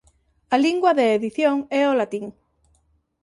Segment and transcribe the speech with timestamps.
[0.53, 2.25] A lingua de edición é o latín.